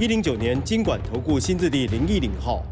[0.00, 2.64] 一零九年经管投顾新字第零一零号。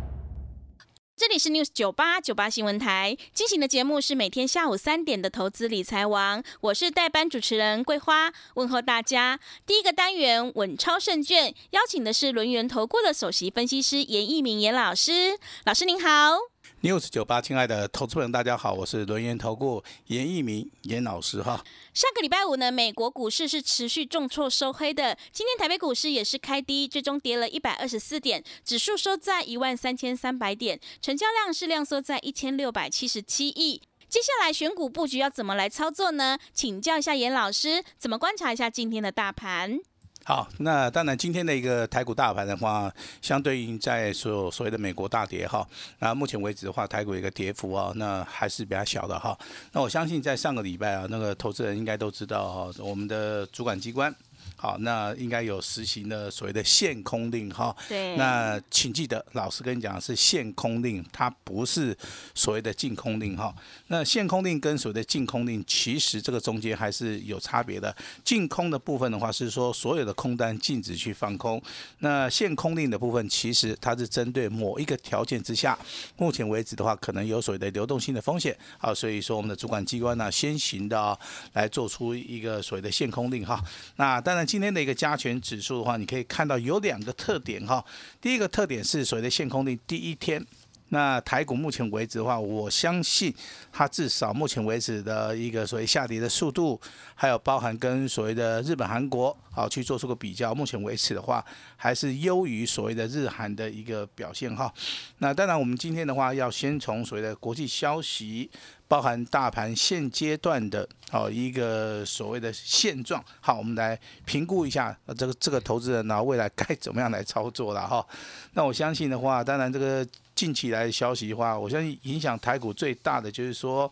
[1.16, 9.38] 这里是 News 九八九八新闻台进行的节目是每天下午三点的投资理财王，我是代班主持人桂花，问候大家。
[9.64, 16.52] 第一个单元稳超胜券，邀请的是轮源投顾的首席分析师严义明严老师，老师您好。
[16.82, 21.64] News 九八，亲爱的投资朋友，大家好，我是轮研投顾严一鸣严老师哈。
[21.95, 33.80] 上个礼拜五呢，美国股市是持续重挫收黑的，今天台北股市也是开低，最终跌了一百二十四点，指数收在一万三千三百点，成交量是量缩在一千六百七十七亿。
[34.08, 36.36] 接下来选股布局要怎么来操作呢？
[36.53, 39.78] 请教一下严老师，怎么观察一下今天的大盘？
[40.25, 45.67] 好，那当然，今天的一个台股大盘的话，相对应在所有所谓的美国大跌哈，
[45.98, 49.37] 那目前为止的话，台股一个跌幅啊，那还是比较小的哈。
[49.73, 54.15] 那我相信在上个礼拜啊，那个投资人应该都知道哈，我们的主管机关。
[54.56, 57.74] 好，那应该有实行的所谓的限空令哈。
[57.88, 58.16] 对。
[58.16, 61.96] 那请记得，老师跟你讲是限空令，它不是
[62.34, 63.52] 所谓的禁空令哈。
[63.88, 67.94] 那限空令跟所谓的禁空令，其实这个中间还是有差别的。
[68.24, 71.60] 禁空的部分的话，是说所有的空单禁止去放空。
[71.98, 75.76] 那限空令的部分，其实它是针对某一个条件之下，
[76.16, 78.56] 目前为止的话，可能有所谓的流动性的风险。
[78.78, 81.18] 好，所以说我们的主管机关呢，先行的
[81.54, 83.60] 来做出一个所谓的限空令哈。
[83.96, 84.47] 那当然。
[84.47, 87.84] 今天的一个加权指数的话，你可以看到有两个特点哈。
[88.20, 90.42] 第一个特点是所谓的限空令第一天，
[90.88, 93.34] 那台股目前为止的话，我相信
[93.70, 96.81] 它至少目前为止的一个所谓下跌的速度，
[97.15, 101.44] 还有包含跟所谓的日本、韩国好去做出个比较，目前为止的话，
[101.76, 104.72] 还是优于所谓的日韩的一个表现哈。
[105.19, 108.50] 那当然，我们今天的话要先从所谓的国际消息。
[108.92, 118.06] 包含大盘现阶段的哦一个所谓的现状，好，我们来评估一下这个这个投资人呢未来该怎么样来操作了哈。
[118.52, 123.91] 那我相信的话，当然这个近期来的消息的话，我相信影响台股最大的就是说，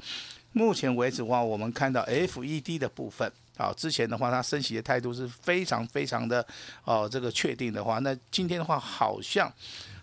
[0.53, 6.47] 目前为止的话，我们看到 FED 的部分，好，之前的话它升息的态度是非常非常的
[6.84, 9.50] 哦这个确定的话，那今天的话好像。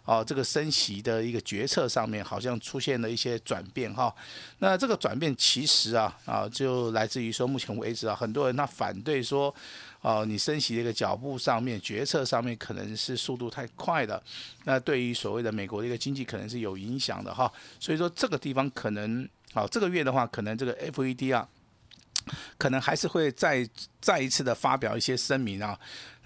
[0.07, 4.13] 哦，这个升息的一个决策上面好像出现了一些转变哈。
[4.59, 9.53] 那这个转变其实啊啊，就来自于说，目前为止啊，很多人他反对说，
[9.99, 14.23] 哦，你升息的一个脚步上面，决策上面可能是速度太快了。
[14.63, 17.51] 那对于所谓的美国的一个经济可能是有影响的哈。
[17.77, 21.45] 所以说这个地方可能，好，这个月的话，可能这个 FED 啊，
[22.57, 23.69] 可能还是会再
[23.99, 25.77] 再一次的发表一些声明啊。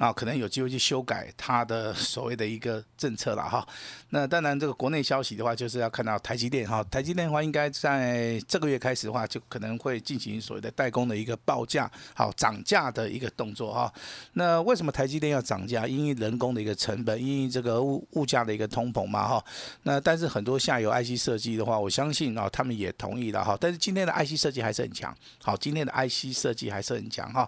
[0.02, 3.64] 啊，可能有机会去修改它的 所谓的一个政策了哈。
[4.10, 6.84] 那当然，这个国内消息的话，就是要看到台积电哈。
[6.86, 13.94] 台积电的话，应该在这个月开始的话，就可能会进行所谓的代工的一个报价，好涨价的一个动作哈。
[14.34, 15.86] 那为什么台积电要涨价？
[15.86, 19.46] 因为人工的一个成本，因为这个物物价的一个通膨嘛哈。
[19.84, 23.56] 那但是很多下游 IC 设计的话，我相信啊，他们也同意了哈。
[23.62, 27.48] 但是今天的 IC 设计还是很强，好，今天的 IC 设计还是很强哈。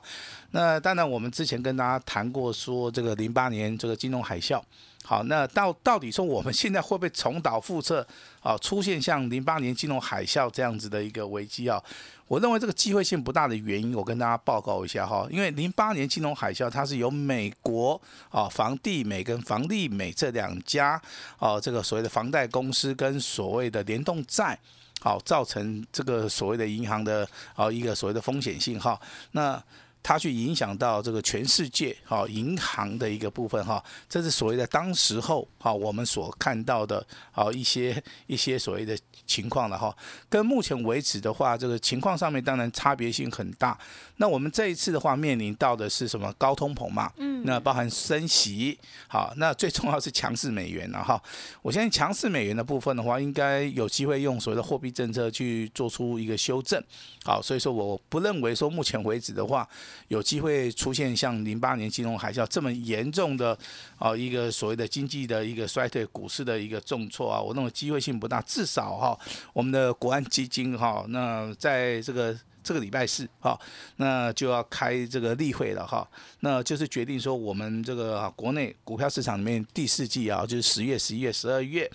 [0.52, 2.43] 那当然，我们之前跟大家谈过。
[2.44, 4.62] 我说这个零八年这个金融海啸，
[5.04, 8.06] 好，那到到底说我们现在会不会重蹈覆辙
[8.42, 8.58] 啊？
[8.58, 11.82] 出现像零八年金融海啸这样子的一个危机啊？
[12.28, 15.28] 我认为这个机会性不大的原因，我跟大家报告一下哈。
[15.30, 18.00] 因为零八年金融海啸，它是由美国
[18.30, 21.00] 啊房地美跟房利美这两家
[21.38, 24.58] 啊这个所谓的房贷公司跟所谓的联动债，
[25.02, 29.00] 好造成这个所谓的银行的啊一个所谓的风险信号。
[29.34, 29.62] 那
[30.04, 38.96] 它去影响到这个全世界哈银行的一个部分哈，这是所谓的当时候哈我们所看到的啊一些一些所谓的
[39.26, 39.96] 情况了哈，
[40.28, 43.80] 跟目前为止的话，这个情况上面当然差别性很大。
[44.18, 47.10] 那我们这一次的话，面临到的是什么高通膨嘛？
[47.16, 48.78] 嗯，那包含升息，
[49.08, 51.22] 好，那最重要是强势美元了哈。
[51.62, 56.84] 我相信强势美元的部分的话，应该有机会用所谓的货币政策去做出一个修正，
[57.24, 59.66] 好，所以说我不认为说目前为止的话。
[60.08, 63.58] 有机会出现像零八年金融海啸这么严重的
[63.98, 68.42] 啊一个所谓的经济的一个衰退，股市的一个重挫啊，我认为机会性不大。
[68.42, 69.20] 至少哈，
[69.54, 73.60] 我们的国安基金哈，那在这个这个礼拜四哈，
[73.96, 76.08] 那就要开这个例会了哈，
[76.42, 81.90] 那就是决定说我们这个国内股票市场里面第四季啊，就是十月、十一月、十二月，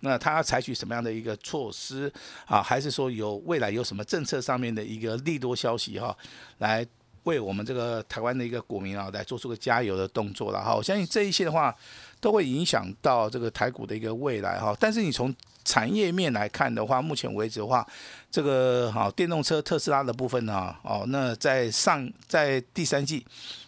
[0.00, 2.12] 那他要采取什么样的一个措施
[2.46, 2.62] 啊？
[2.62, 6.16] 还是说有未来有什么政策上面的一个利多消息哈，
[6.58, 6.86] 来
[7.24, 10.74] 为我们这个台湾的一个股民啊，来做出个加油的动作了哈？
[10.74, 11.74] 我相信这一些的话，
[12.20, 14.74] 都会影响到这个台股的一个未来哈。
[14.78, 15.34] 但是你从
[15.64, 17.86] 产业面来看的话，目前为止的话，
[18.30, 23.24] 这个好电动车特斯拉的部分呢，哦，那在上在第三季，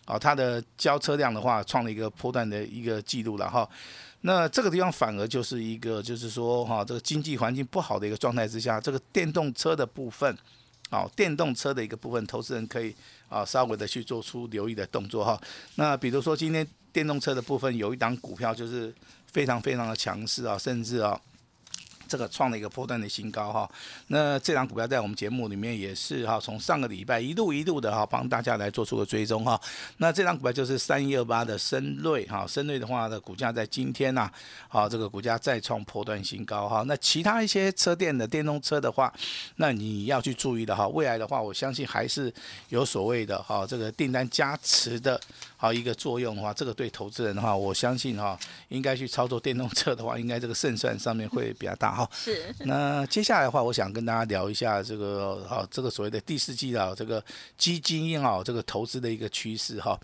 [0.06, 3.66] 哦，它的交车量的话，创了一个波段的一个记录了哈。
[4.20, 10.36] 那这个地方反而就是一个，就是说哈，这个经济环境不好的一个状态之下，这个电动车的部分，
[10.90, 12.94] 好，电动车的一个部分，投资人可以
[13.28, 15.40] 啊稍微的去做出留意的动作哈。
[15.74, 18.94] 那比如说今天电动车的部分有一档股票就是
[19.32, 21.20] 非常非常的强势啊，甚至啊。
[22.08, 23.70] 这个创了一个波段的新高哈，
[24.08, 29.60] 那这张股票在我们节目里面也是哈，从上个礼拜一路一路的哈，帮大家来做出个追踪哈。
[29.98, 34.30] 那这张股票就是三一二八的深瑞哈，深瑞的话的股价在今天呐，
[34.68, 36.84] 好这个股价再创波段新高哈。
[36.86, 39.12] 那其他一些车电的电动车的话，
[39.56, 42.32] 那你要去注意的哈，未来的话，我相信还是
[42.68, 45.20] 有所谓的哈，这个订单加持的。
[45.56, 48.38] 好一个作用的话，这个对投资人的话，我相信哈，
[48.68, 52.10] 应该去操作电动车的话，应该这个胜算上面会比较大哈。
[52.12, 52.54] 是。
[52.60, 57.22] 那接下来的话，我想跟大家聊一下这个啊，这个所谓的第四季的这个
[57.56, 59.98] 基金啊，这个投资的一个趋势哈。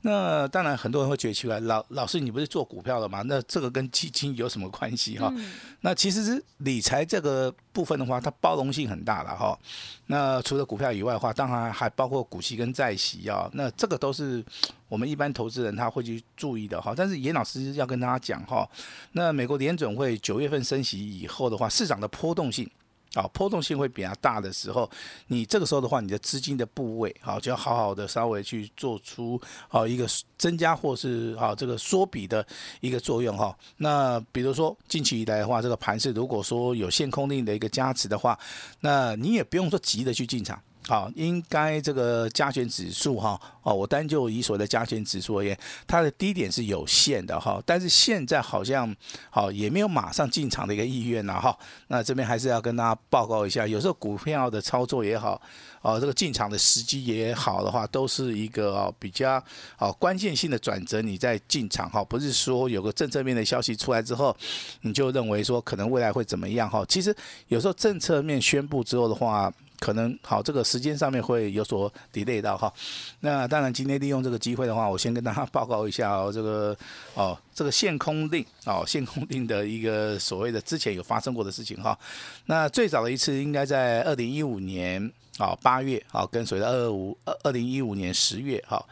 [0.00, 3.22] 那当然很多人会觉得奇怪，老老师你不是做股票的吗？
[3.22, 5.32] 那这个跟基金有什么关系哈？
[5.80, 9.58] 那其实是理财这个部分的话，它包容性很大了哈。
[10.06, 13.50] 那除了股票以外的话，当然还包括股息跟债息啊。
[13.52, 14.44] 那这个都是
[14.94, 16.94] 我们一般投资人他会去注意的哈。
[16.96, 18.64] 但是严老师要跟大家讲哈，
[19.10, 22.70] 那美国联准会九月份升息以后的话，市场的波动性。
[23.14, 24.90] 啊，波动性会比较大的时候，
[25.28, 30.04] 你这个时候的话，你的资金的部位，好，就要好好的稍微去做出好一个
[30.36, 32.44] 增加或是啊这个缩比的
[32.80, 33.56] 一个作用哈。
[33.76, 38.36] 那比如说近期以来的话，这个盘势如果说有限空令的一个加持的话，
[38.80, 40.60] 那你也不用说急的去进场。
[40.86, 48.94] 好，应该这个加权指数哈，哦，我单就以所谓的加权指数而言，它的低点是有限的哈，但是现在好像
[49.30, 51.58] 好也没有马上进场的一个意愿了哈。
[51.88, 55.40] 那这边还是要跟大家报告一下，有时候股票的操作也好，
[55.80, 59.42] 哦，这个进场的时机也好的话，都是一个比较
[59.78, 64.36] 哦关键性的转折，你在进场哈，不是说有个政策面的消息出来之后，
[64.82, 66.84] 你就认为说可能未来会怎么样哈。
[66.86, 67.16] 其实
[67.48, 69.50] 有时候政策面宣布之后的话。
[69.80, 72.72] 可能好，这个时间上面会有所 delay 到哈。
[73.20, 76.76] 那当然，今天利用这个机会的话，我先跟大家报告一下哦，这个
[77.14, 81.98] 哦，这个限空令哦，限空令的一个所谓的之前有发生过的事情哈。
[82.46, 88.84] 那最早的一次应该在二零一五年啊八月啊，跟随着二五二二零一五年十月哈。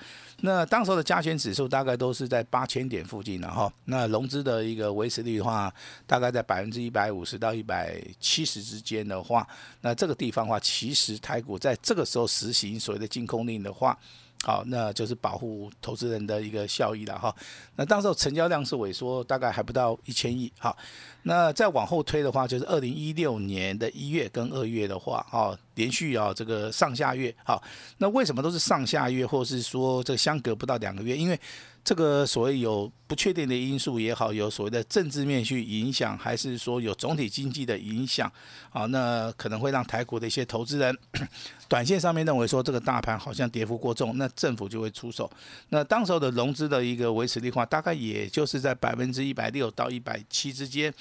[0.43, 5.73] 那当时的加权指数大概都是在八千点附近，然后那融资的一个维持率的话，
[6.07, 9.47] 大概在百分之一百五十到一百七十之间的话，
[9.81, 13.99] 那这个地方的话，其实台股在这个时候实行所谓的禁空令的话。
[14.45, 17.33] 好，那就是保护投资人的一个效益了哈。
[17.77, 20.53] 那当时候成交量是萎缩，大概还不到一千亿。
[20.59, 20.77] 好，
[21.25, 27.35] 那再往后推的话，就是二零一六年的一月跟二月的话，哦，连续啊这个上下月。
[27.45, 27.63] 好，
[27.99, 31.17] 那为什么都是上下月，或是说这相隔不到两个月？
[31.17, 31.39] 因为
[31.85, 38.31] 这个所谓有不确定的因素也好，有所谓的政治面去影响，还是说有总体经济的影响，
[38.71, 40.97] 啊，那可能会让台股的一些投资人，
[41.69, 45.29] 短线上面认为说这个大盘好像跌幅过重，那政府就会出手。
[45.71, 50.93] 那当时候的融资的一个维持率话，大概也就是在百分之一百六到一百七之间。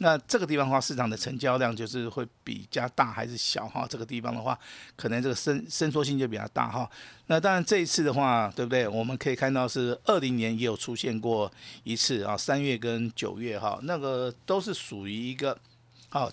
[0.00, 3.84] 那这个地方的话，市场的成交量就是会比较大还是小哈？
[3.90, 4.56] 这个地方的话，
[4.94, 6.88] 可能这个伸伸缩性就比较大哈。
[7.26, 8.86] 那当然这一次的话，对不对？
[8.86, 11.50] 我们可以看到是二零年也有出现过
[11.82, 15.58] 一次啊，三月跟九月哈，那个都是属于一个
[16.10, 16.30] 好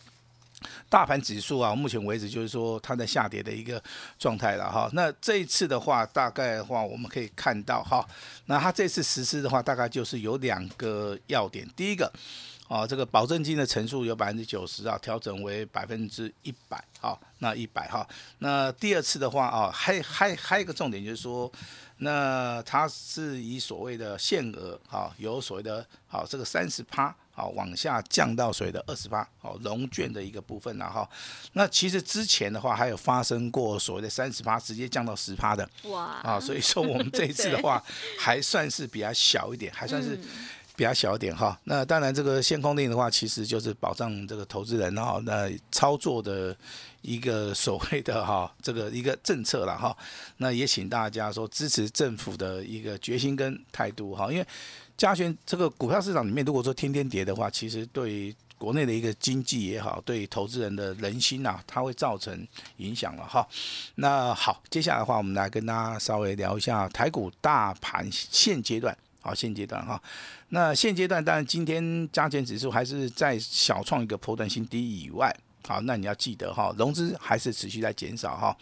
[0.87, 3.81] 大盘指数啊，目前为止就是说它在下跌的一个
[4.19, 4.87] 状态了哈。
[4.93, 8.07] 那这一次的话，大概的话我们可以看到哈，
[8.45, 12.13] 那它这次实施的话，大概就是有两个要点，第一个。
[12.67, 18.07] 哦，这个保证金的乘数有百分之九十啊，调整为百分之一百，好，那一百哈。
[18.39, 21.51] 那第二次的话啊，还还还有一个重点就是说，
[21.97, 31.07] 那它是以所谓的限额，啊，有所谓的，好，这个三十趴，好，往下降到所谓的二十趴，好，融券的一个部分了哈。
[31.53, 37.83] 那其实之前的话还有发生过所谓的三十趴直接降到十趴的，哇，啊，所以说我们这一次的话
[38.17, 40.19] 还算是比较小一点，还算是。
[40.75, 41.59] 比较小一点哈。
[41.63, 46.55] 那当然，这个限空令的话，其实就是保障这个投资人哈，那操作的
[47.01, 49.95] 一个所谓的哈这个一个政策了哈。
[50.37, 54.45] 那也请大家说支持政府的一个决心跟态度哈，因为
[54.97, 63.45] 加权这个股票市场里面，如果说天天跌的话，其实对国内的一个经济也好，对投资人的人心呐，它会造成影响了哈。
[63.95, 68.97] 那好，接下来的话，我们来跟大家稍微聊一下台股大盘现阶段。
[69.25, 69.99] 好，现阶段哈，
[70.49, 75.35] 那现阶段当然今天加权指数还是在小创一个破断新低以外。
[75.67, 78.55] 好，那你要记得哈，融资还是持续在减少哈。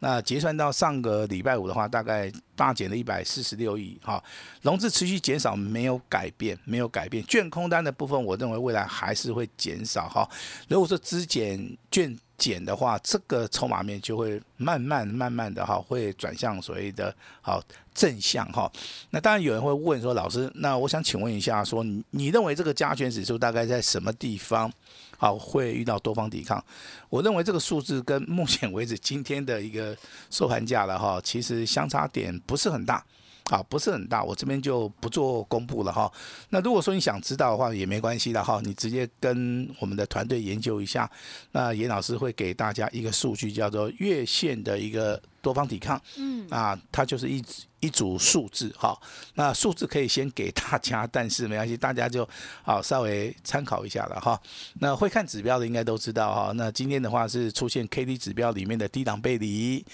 [0.00, 4.22] 那结算到上个礼拜五的话，大概大减了一百四十六亿哈。
[4.60, 7.24] 融资持续减少没有改变，没有改变。
[7.24, 10.28] 券空单的部分，我认为未来还是会减少哈。
[10.68, 17.62] 如果说资减券减的话，这个筹码面就会慢慢慢慢的哈，会转向所谓的好
[17.94, 18.68] 正向哈。
[19.10, 24.72] 那当然有人会问说，老师，那我想请问一下，说你你认为这个加权指数大概在什么地方？
[25.18, 26.64] 好，会遇到多方抵抗。
[27.10, 29.94] 我认为这个数字跟目前为止今天的一个
[30.30, 33.04] 收盘价了哈，其实相差点不是很大，
[33.50, 34.24] 啊，不是很大。
[34.24, 36.10] 我这边就不做公布了哈。
[36.48, 41.10] 那如果说你想知道的话，也没关系的哈，你直接跟我们的团队研究一下。
[41.52, 45.20] 那严老师会给大家一个数据，叫做月线的一个。
[45.42, 47.44] 多方抵抗，嗯啊，它就是一
[47.80, 48.98] 一组数字哈。
[49.34, 52.28] 那数字可以先给大家，但是没关系，大家就
[52.62, 54.40] 好稍微参考一下了哈。
[54.80, 56.52] 那会看指标的应该都知道哈。
[56.54, 59.84] 那今天的话是出现 K D 指标里面的低档背离。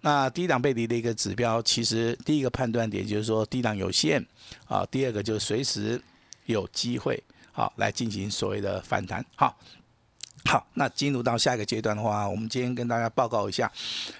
[0.00, 4.24] 那低档背离的一个指标，其实第一个判断点就是说低档有限
[4.66, 6.00] 啊，第二个就是随时
[6.46, 7.22] 有机会
[7.52, 9.56] 好来进行所谓的反弹好。
[10.46, 13.70] 好，那进入到下一个阶段的话，我们今天跟大家报告一下，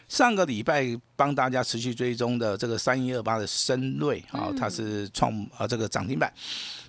[0.09, 6.33] 上个礼拜帮大家持续追踪的这个三一二八的深瑞，啊，它是创啊这个涨停板。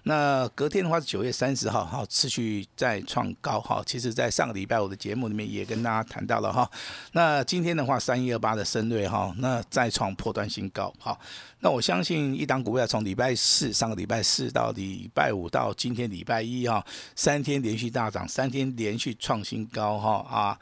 [0.03, 3.83] 那隔天的话是九月三十号，哈，持续再创高，哈。
[3.85, 6.69] 其实，在上个礼拜我的节目里面也跟大家谈到了，哈。
[7.11, 11.19] 那今天的话，三一二八的深瑞，哈，那再创破断新高，好。
[11.59, 20.59] 那我相信一档股票从礼拜四上个礼拜四到礼拜五到今天礼拜一，哈，三天连续大涨，三天连续创新高，哈啊。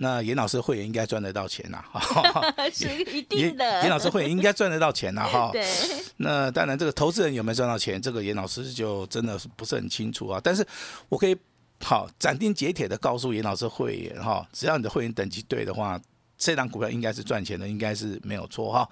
[0.00, 1.82] 那严老师会员应该赚得到钱呐，
[2.72, 3.82] 是一定的。
[3.82, 5.50] 严老师会员应该赚得到钱呐，哈。
[5.54, 5.64] 对。
[6.16, 10.40] 那当然，这个投资人有没有赚到钱，这个严老师就真的是不是很清楚啊。
[10.42, 10.66] 但是
[11.08, 11.36] 我可以
[11.80, 16.00] 好斩钉截铁的告诉严老师会员哈，只要你的会员等级对的话。
[16.38, 18.88] 这档股票应该是赚钱的，应该是没有错哈。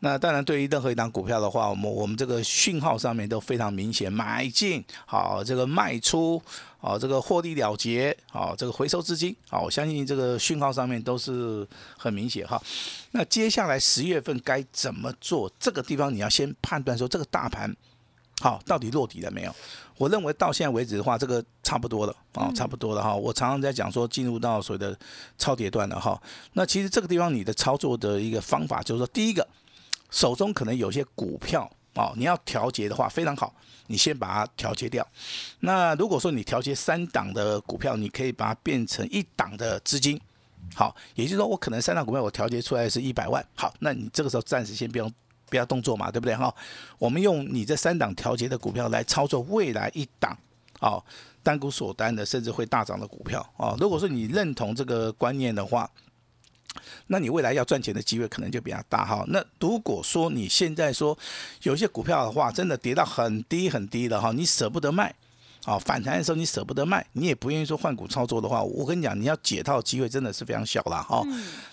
[0.00, 6.42] 那当然，对于任何一档股票的话，我们我们这个讯号上面都非常明显，买进好，这个卖出
[6.78, 12.60] 好，这个获利了结好，这个回收资金好，我相信这个讯号上面都是很明显哈。
[13.12, 15.50] 那接下来十月份该怎么做？
[15.60, 17.74] 这个地方你要先判断说这个大盘
[18.40, 19.54] 好到底落底了没有？
[19.96, 23.12] 我认为到现在为止的话，这个差不多了啊，差不多了哈。
[23.12, 24.96] 我常常在讲说，进入到所谓的
[25.36, 26.20] 超跌段了哈。
[26.52, 29.44] 那其实这个地方你的操作的一个方法就是说，第一个，
[30.10, 33.52] 手中可能有些股票啊，你要调节的话非常好，
[33.88, 35.04] 你先把它调节掉。
[35.58, 40.20] 那如果说你调节三档的股票，你可以把它变成一档的资金，
[40.76, 45.12] 好，也就是说我可能三档股票我调节出来是一百万，好，那你这个时候暂时先不用。
[45.48, 46.54] 不要动作嘛，对不对哈？
[46.98, 50.36] 我们用你这三档调节的股票来操作未来一档，
[50.80, 51.02] 哦，
[51.42, 53.76] 单股锁单的，甚至会大涨的股票哦。
[53.80, 55.90] 如果说你认同这个观念的话，
[57.08, 59.24] 那你未来要赚钱的机会可能就比较大哈。
[59.28, 61.18] 那如果说你现在说
[61.62, 65.14] 有些股票的话，真的跌到很低很低了哈，你舍不得卖。
[65.64, 71.22] 哦，反弹的时候你舍不得卖，你也不愿意说换股操作的话，我跟你讲，你要解套机会真的是非常小了哈。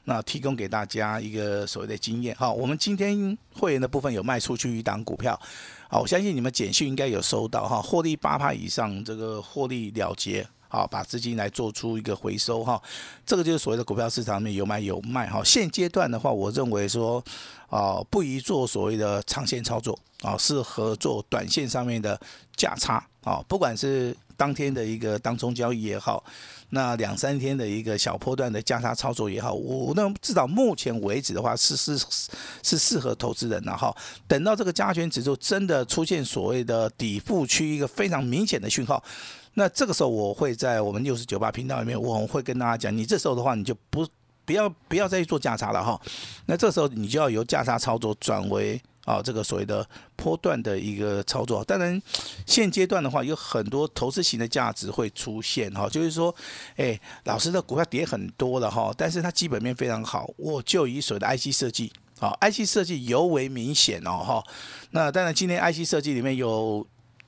[0.04, 5.39] 那提供给大家一个所谓的经验哈，我们今天会员的部分有卖出去一档股票，
[5.88, 10.46] 好，我相信你们简讯应该有收到哈，获利八趴以上，这个获利了结。
[10.68, 12.82] 好，把资金来做出一个回收哈，
[13.25, 15.42] 这个就是所谓的股票市场里面有买有卖哈。
[15.42, 17.24] 现阶段的话，我认为说，
[17.70, 22.20] 啊，不宜做所谓的长线操作啊，适合做短线上面的
[22.58, 26.24] 价差啊，不管是当天的一个当中交易也好，
[26.70, 31.98] 那两三天的一个小波段的价差操作也好，我那至少目前为止的话，是是
[32.62, 33.94] 是适合投资人的哈。
[34.27, 39.03] 等到这个加权指数真的出现所谓的底部区一个非常明显的讯号。
[39.55, 44.08] 那这个时候，我会在我们六十九八频道里面，我会跟大家讲，你这时候的话，你就不
[44.44, 46.00] 不要不要再去做价差了哈。
[46.46, 51.63] 那这时候你就要由价差操作转为啊这个所谓的波段的一个操作。
[51.63, 52.01] 当然，
[52.45, 56.35] 现阶段的话，有很多投资型的价值会出现哈，就是说，
[56.75, 64.43] 哎，老师的股票跌很多了哈，但是它基本面非常好，我就以所谓的 IC 设计，好，IC 设计尤为明显哦哈。
[64.91, 66.85] 那当然，今天 IC 设计里面有。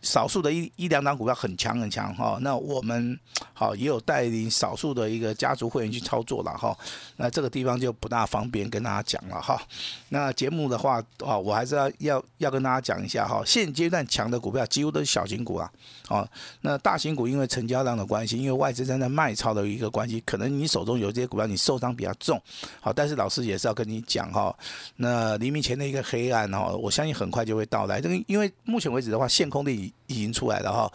[0.07, 3.19] 少数的一一两档股票很强很强哈，那我们
[3.53, 6.73] 好也有带领少数的一个家族会员去操作了哈，
[7.17, 9.61] 那这个地方就不大方便跟大家讲了哈。
[10.07, 15.69] 那节目的话啊，我还是要要要跟大家讲一下哈，现阶段强的股票几乎都是小型股啊，
[16.07, 16.25] 哦，
[16.61, 22.41] 那大型股因为成交量的关系，因为外资正在卖超的一个关系，可能你手中有这些股票你受伤比较重，
[22.79, 24.57] 好，但是老师也是要跟你讲哈，
[24.95, 29.91] 那黎明前的一个黑暗哈，我相信很快就会到来，这个因为目前为止的话，限空令。
[30.05, 30.91] 已经出来了哈，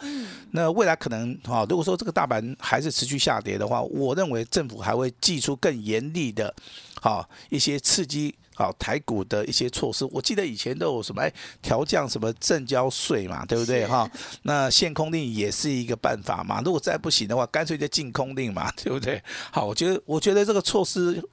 [0.51, 6.53] 那未来可能哈，如果说这个大盘还是持续下跌的话，我认为政府还会祭出更严厉的，
[6.99, 10.03] 好一些刺激好台股的一些措施。
[10.11, 11.31] 我记得以前都有什么哎
[11.61, 14.09] 调降什么正交税嘛，对不对哈？
[14.43, 16.61] 那限空令也是一个办法嘛。
[16.65, 19.21] 如果再不行的话，干脆就禁空令嘛， 对不对？
[19.51, 21.23] 好，我觉得我觉得这个措施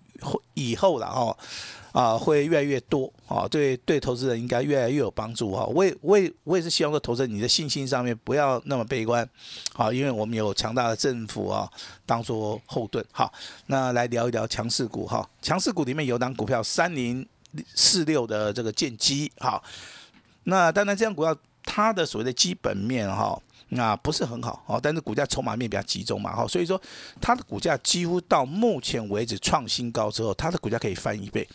[0.53, 1.37] 以后了哈。
[1.93, 5.65] 啊，会越来越多啊，对对，投资人应该越来越有帮助哈。
[5.67, 9.29] 我也我也我也是希望说，投资人你的信心上面不要那么悲观，
[9.73, 11.71] 好，因为我们有强大的政府啊，
[12.07, 13.05] 当做后盾。
[13.11, 13.33] 好，
[13.67, 15.29] 那来聊一聊强势股哈。
[15.43, 17.27] 强势股里面有档股票三零
[17.75, 19.63] 四六的这个剑基，好，
[20.45, 23.41] 那当然这样股票它的所谓的基本面哈。
[23.69, 26.81] 那不是很好哦，但是股价筹码面比较集中嘛，哈，所以说
[27.21, 31.47] 它的股价几乎到目前为止创新高之后，它的股价可以翻一倍，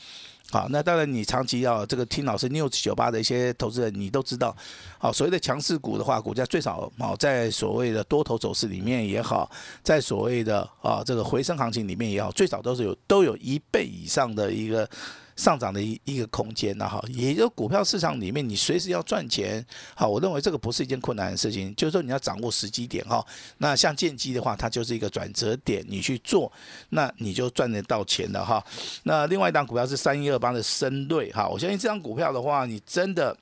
[0.50, 4.56] 好，那当然你长期要这个听老师 news 九八的一些投资人，你都知道，
[4.98, 9.52] 好，所谓的强势股的话，股价最少哦，在所谓的多头走势里面也好，
[9.84, 14.90] 在所谓的啊这个回升行情里面也好，最少都是有都有一倍以上的一个。
[15.36, 23.26] 上涨的一一个空间呢，哈，也就股票市场里面，你随时要赚钱，好，我认为这个不是一件困难的事情，就是说你要掌握时机点，哈，
[23.58, 26.52] 那像建机的话，它就是一个转折点，你去做，
[26.90, 28.64] 那你就赚得到钱的，哈。
[29.04, 33.36] 那另外一档股票是三一二八的深瑞，哈，我相信这张股票的话，你真的，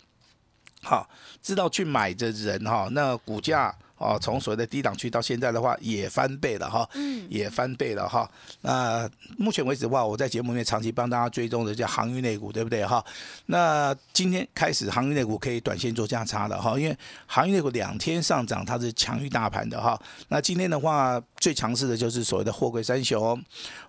[0.82, 1.08] 好，
[1.42, 3.76] 知道去买的人，哈，那股价。
[4.04, 6.88] 哦，从所谓的低档区到现在的话，也翻倍了哈，
[7.30, 8.30] 也翻倍了哈。
[8.60, 13.04] 那目前为止的话，我在节目里面长期帮大家追踪的叫航运类股，对不对哈？
[13.46, 19.98] 那今天开始航运类股可以短线做价差的哈，因为航运类股两天上涨，它是强于大盘的哈。
[20.28, 23.42] 那今天的话，最强势的就是所谓的货柜三雄，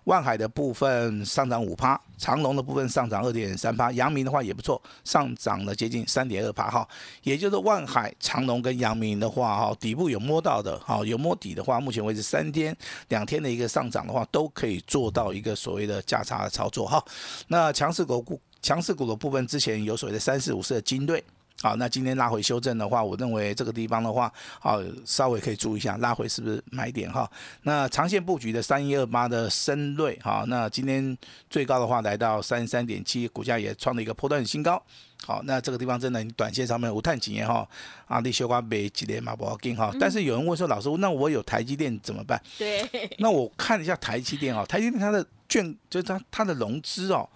[0.05, 6.87] 万海的部分上涨五趴，长龙的部分上涨二点三趴，阳明的话也不错，上涨了接近三点二趴哈。
[7.25, 10.04] 也就是万海、长龙跟阳明的话哈，底部。
[10.09, 12.77] 有摸到的，好有摸底的话，目前为止三天
[13.09, 17.05] 两天的一个上涨的话，都可以做到一个所谓的价差的操作哈。
[17.49, 21.23] 那强势股强势股的部分，之前有所谓的三四五四的金队，
[21.61, 27.31] 好，那今天拉回修正的话，我认为这个地方的话，好稍微可以注意一下，拉回是不是买点哈？
[27.63, 31.17] 那长线布局的三一二八的深瑞，哈，那今天
[31.51, 34.83] 最高的话来到三十三点七，股价也创了一个破断新高。
[35.27, 37.67] 好，那这个地方真的，你短线上面无探几年哈，
[38.07, 39.91] 啊，你修瓜没几年嘛不好进哈。
[39.99, 42.39] 但是有人问说，老师，那我有台积电怎么办？
[42.59, 42.87] 对。
[43.19, 47.27] 那我看一下台积电哦，台积电它的券就是它它的融资哦，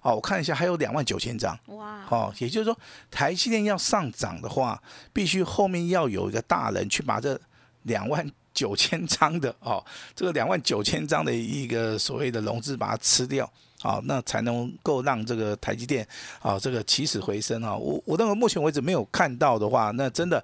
[0.00, 1.54] 哦，我看一下还有两万九千张。
[1.66, 2.06] 哇。
[2.08, 2.78] 哦，也就是说，
[3.10, 7.38] 台积电要上涨的话，必须后面要有一个大人去把这
[7.82, 9.84] 两万九千张的哦，
[10.16, 13.50] 这个两万九千张的一个所谓的融资把它吃掉。
[13.84, 16.08] 好，那才能够让这个台积电
[16.40, 17.76] 啊，这个起死回生啊。
[17.76, 20.42] 我我认为目前为止没有看到的话，那真的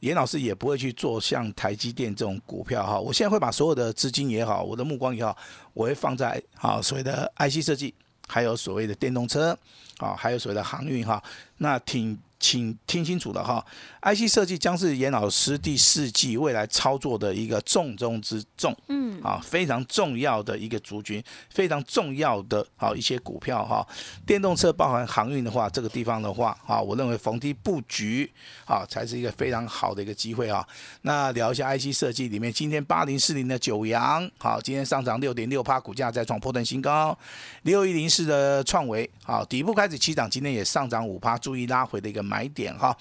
[0.00, 3.00] 严老师也不会去做像台积电这种股票哈。
[3.00, 5.34] 我现在会把所有的资金也好，我的目光也好，
[5.72, 7.94] 我会放在啊所谓的 IC 设计，
[8.28, 9.58] 还有所谓的电动车
[9.96, 11.22] 啊，还有所谓的航运哈。
[11.56, 12.18] 那挺。
[12.44, 13.64] 请听清楚了哈
[14.02, 23.86] ，IC 设计将是严老师第四季未来操作的一个重中之重，嗯，啊，非常重要的一个族群，非常重要的啊一些股票哈。
[24.26, 28.30] 电动车包含航运的话，这个地方的话，啊，我认为逢低布局
[28.66, 30.62] 啊，才是一个非常好的一个机会啊。
[31.00, 37.18] 那聊一下 IC 设计里面，今天八零四零的九阳，好，今天上涨六点六趴，股价再创破断新高。
[37.62, 42.22] 六一零四的创维，好，底部开始起涨，今天也上涨五趴，注意拉回的一个。
[42.34, 42.96] 买点哈，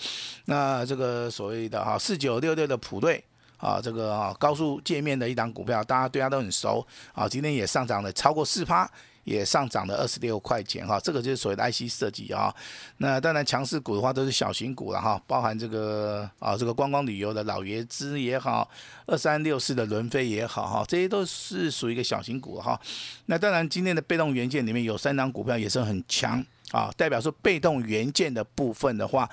[0.46, 3.24] 那这个所谓的哈四九六六的普瑞
[3.58, 8.88] 啊，这个啊高速界面的一档股票，大家对它都很熟啊，今天也上涨了超过四趴，
[9.24, 12.54] 也上涨了二十六块钱哈，这个就是所谓的 IC 设计啊。
[12.98, 18.70] 那当然强势股的话都是小型股了哈，包含这个啊这个观光旅游的老爷子也好，
[19.08, 22.80] 二三六四的轮飞也好哈，这些都是属于一个小型股哈。
[23.26, 26.46] 那当然今天的被动元件里面有三档股票也是很强。
[26.74, 29.30] 啊，代表说被动元件的部分的话，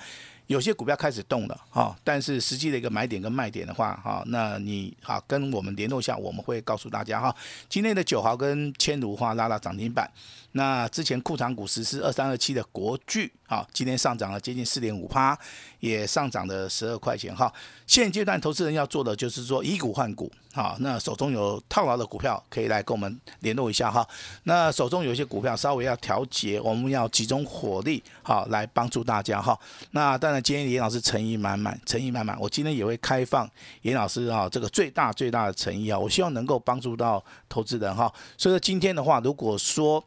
[0.51, 7.33] 有些股票开始动了哈，但是实际的一个买点跟卖点的话，哈，那你啊跟我们联络一下，我们会告诉大家哈。
[7.69, 10.11] 今天的九号跟千如花拉到涨停板，
[10.51, 15.39] 那之前库藏股实施二三二七的国巨，哈，今天上涨了接近四点五趴，
[15.79, 17.51] 也上涨了十二块钱哈。
[17.87, 24.05] 现阶段投资人要做的就是说以股换股，哈，那手中有套牢的股票可以来跟我们联络一下哈。
[24.43, 29.57] 那手中有一些股票稍微要调节，我们要集中火力，好来帮助大家哈。
[29.91, 33.49] 那当然今天严老师诚意满满，诚意满满，我今天也会开放
[33.83, 38.11] 严老师啊这个最大最大的诚意啊，我希望能够帮助到投资人哈。
[38.37, 40.03] 所以说今天的话，如果说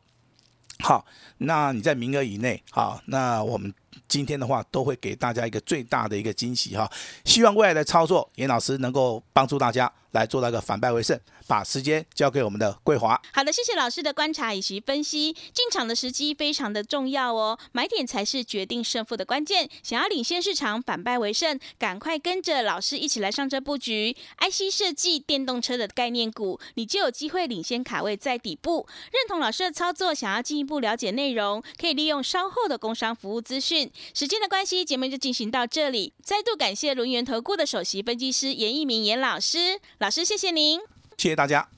[0.81, 1.07] 好，
[1.39, 3.73] 那你在名额以内，好，那我们
[4.09, 6.91] 今天的话都会给大家一个最大的一个惊喜哈。
[7.25, 11.19] 希望未来的操作，严老师能够帮助大家来做到一个反败为胜。
[11.47, 13.21] 把时间交给我们的桂华。
[13.35, 15.35] 好的，谢谢老师的观察以及分析。
[15.53, 19.69] 进场的时机非常的重要哦，买点才是决定胜负的关键。
[19.83, 28.87] 想要领先市场，反败为胜，赶快跟着老师一起来上车布局 IC 设计、电动车的概念股，你就有机会领先卡位在底部。
[29.13, 33.84] 认同老师的操作，想要进一步了解内容，可以利用稍后的工商服务资讯。
[34.15, 36.13] 时间的关系，节目就进行到这里。
[36.23, 40.81] 再度感谢轮源投顾的首席分析师严一鸣严老师，老师谢谢您。
[41.17, 41.69] 谢谢大家。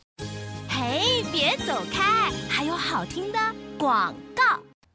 [0.68, 3.38] 嘿，别走开，还有好听的
[3.78, 4.25] 广告。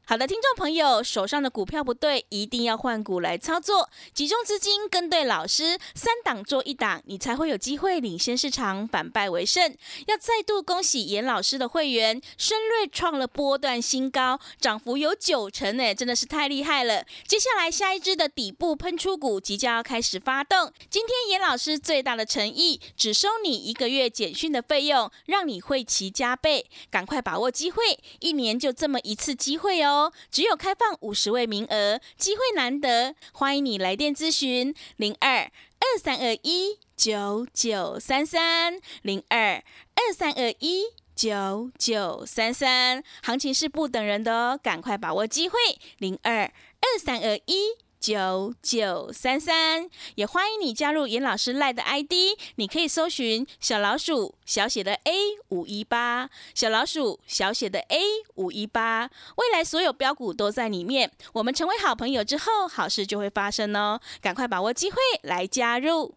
[0.04, 9.74] 好的，听众朋友，手上的股票不对，一定要换股来操作，集中资金跟对老师，三档做一档，你才会有机会领先市场，反败为胜。
[10.08, 17.06] 要再度恭喜严老师的会员，深瑞创了波段新高，涨幅有九成呢，真的是太厉害了。
[17.26, 30.12] 接下来下一支的底部喷出股即将要开始发动，今天严老师最大的诚意，只收你一个月简讯的费用，让你会齐加倍，赶快把握机会，一年就这么一次机会哦哦。
[30.30, 35.50] 只有开放五十位名额，机会难得，欢迎你来电咨询零二
[35.80, 39.62] 二三二一九九三三零二
[39.94, 45.58] 二三二一九九三三，行情是不等人的哦，赶快把握机会
[45.98, 47.76] 零二二三二一。
[48.02, 55.12] 九九三三，也欢迎你加入严老师赖的 ID，你可以搜寻小老鼠小写的 A
[55.50, 58.00] 五一八，小老鼠小写的 A
[58.34, 61.12] 五一八，未来所有标股都在里面。
[61.34, 66.16] 我们成为好朋友之后，好事就会发生哦，赶快把握机会来加入。